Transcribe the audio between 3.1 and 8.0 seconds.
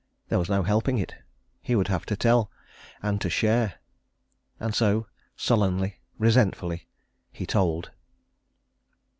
to share. And so, sullenly, resentfully, he told.